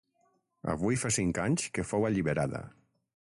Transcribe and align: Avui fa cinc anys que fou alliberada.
Avui 0.73 0.97
fa 1.01 1.11
cinc 1.17 1.41
anys 1.45 1.67
que 1.77 1.85
fou 1.91 2.09
alliberada. 2.09 2.63